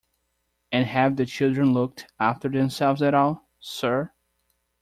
[0.71, 4.11] And have the children looked after themselves at all, sir?